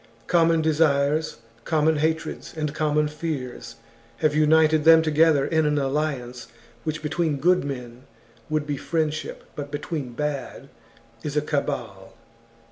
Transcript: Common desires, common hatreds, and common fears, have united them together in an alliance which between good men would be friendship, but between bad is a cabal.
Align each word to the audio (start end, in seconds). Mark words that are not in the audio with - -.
Common 0.25 0.63
desires, 0.63 1.37
common 1.63 1.97
hatreds, 1.97 2.57
and 2.57 2.73
common 2.73 3.07
fears, 3.07 3.75
have 4.17 4.33
united 4.33 4.83
them 4.83 5.03
together 5.03 5.45
in 5.45 5.67
an 5.67 5.77
alliance 5.77 6.47
which 6.83 7.03
between 7.03 7.37
good 7.37 7.63
men 7.63 8.05
would 8.49 8.65
be 8.65 8.77
friendship, 8.77 9.43
but 9.55 9.69
between 9.69 10.13
bad 10.13 10.69
is 11.21 11.37
a 11.37 11.41
cabal. 11.41 12.15